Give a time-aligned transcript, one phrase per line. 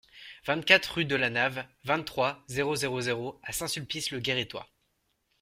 [0.47, 4.67] vingt-quatre rue de la Nave, vingt-trois, zéro zéro zéro à Saint-Sulpice-le-Guérétois